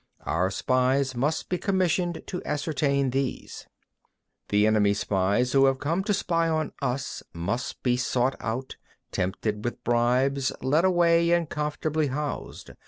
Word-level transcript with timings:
Our 0.25 0.49
spies 0.49 1.13
must 1.13 1.47
be 1.47 1.59
commissioned 1.59 2.23
to 2.25 2.41
ascertain 2.43 3.11
these. 3.11 3.67
21. 4.49 4.49
The 4.49 4.65
enemy's 4.65 4.99
spies 5.01 5.51
who 5.51 5.65
have 5.65 5.77
come 5.77 6.03
to 6.05 6.13
spy 6.15 6.49
on 6.49 6.73
us 6.81 7.21
must 7.33 7.83
be 7.83 7.97
sought 7.97 8.35
out, 8.39 8.77
tempted 9.11 9.63
with 9.63 9.83
bribes, 9.83 10.51
led 10.63 10.85
away 10.85 11.29
and 11.29 11.47
comfortably 11.47 12.07
housed. 12.07 12.71